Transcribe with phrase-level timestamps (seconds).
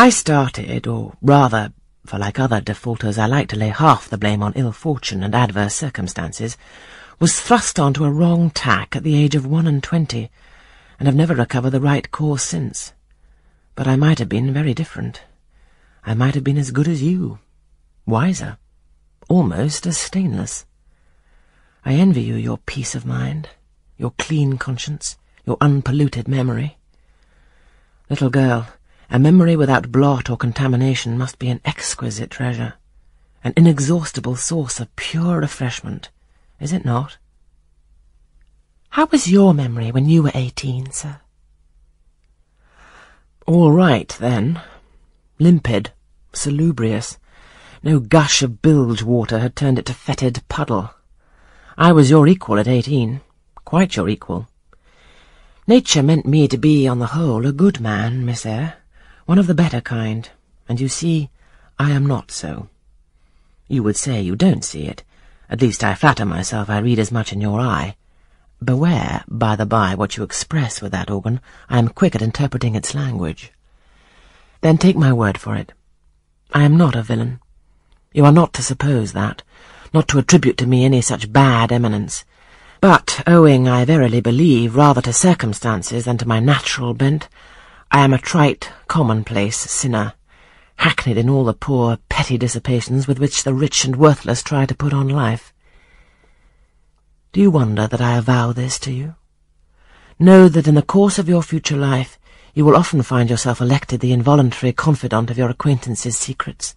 [0.00, 1.74] I started, or rather,
[2.06, 5.34] for like other defaulters I like to lay half the blame on ill fortune and
[5.34, 6.56] adverse circumstances,
[7.18, 10.30] was thrust onto a wrong tack at the age of one and twenty,
[10.98, 12.94] and have never recovered the right course since.
[13.74, 15.20] But I might have been very different.
[16.02, 17.38] I might have been as good as you,
[18.06, 18.56] wiser,
[19.28, 20.64] almost as stainless.
[21.84, 23.50] I envy you your peace of mind,
[23.98, 26.78] your clean conscience, your unpolluted memory.
[28.08, 28.66] Little girl,
[29.10, 32.74] a memory without blot or contamination must be an exquisite treasure,
[33.42, 36.10] an inexhaustible source of pure refreshment,
[36.60, 37.18] is it not?
[38.90, 41.20] How was your memory when you were eighteen, sir?
[43.46, 44.60] All right, then.
[45.38, 45.90] Limpid,
[46.32, 47.18] salubrious.
[47.82, 50.90] No gush of bilge water had turned it to fetid puddle.
[51.78, 53.22] I was your equal at eighteen,
[53.64, 54.48] quite your equal.
[55.66, 58.74] Nature meant me to be, on the whole, a good man, Miss Eyre,
[59.30, 60.28] one of the better kind,
[60.68, 61.30] and you see,
[61.78, 62.68] I am not so.
[63.68, 65.04] You would say you don't see it.
[65.48, 67.94] At least I flatter myself I read as much in your eye.
[68.60, 71.40] Beware, by the by, what you express with that organ.
[71.68, 73.52] I am quick at interpreting its language.
[74.62, 75.74] Then take my word for it.
[76.52, 77.38] I am not a villain.
[78.12, 79.44] You are not to suppose that,
[79.94, 82.24] not to attribute to me any such bad eminence.
[82.80, 87.28] But, owing, I verily believe, rather to circumstances than to my natural bent,
[87.92, 90.14] I am a trite, commonplace sinner,
[90.76, 94.76] hackneyed in all the poor, petty dissipations with which the rich and worthless try to
[94.76, 95.52] put on life.
[97.32, 99.16] Do you wonder that I avow this to you?
[100.20, 102.16] Know that in the course of your future life
[102.54, 106.76] you will often find yourself elected the involuntary confidant of your acquaintances' secrets.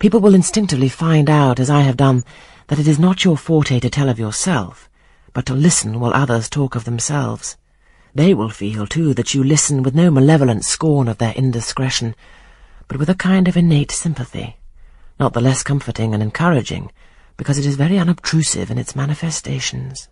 [0.00, 2.24] People will instinctively find out, as I have done,
[2.66, 4.90] that it is not your forte to tell of yourself,
[5.32, 7.56] but to listen while others talk of themselves.
[8.14, 12.14] They will feel, too, that you listen with no malevolent scorn of their indiscretion,
[12.86, 14.56] but with a kind of innate sympathy,
[15.18, 16.90] not the less comforting and encouraging,
[17.36, 20.08] because it is very unobtrusive in its manifestations.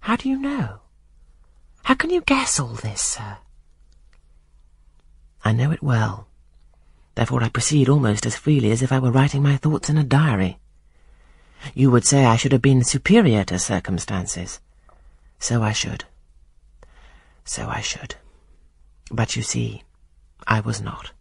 [0.00, 0.80] How do you know?
[1.84, 3.38] How can you guess all this, sir?
[5.44, 6.28] I know it well.
[7.14, 10.04] Therefore I proceed almost as freely as if I were writing my thoughts in a
[10.04, 10.58] diary.
[11.74, 14.60] You would say I should have been superior to circumstances.
[15.38, 16.04] So I should.
[17.44, 18.16] So I should.
[19.10, 19.82] But you see,
[20.46, 21.12] I was not.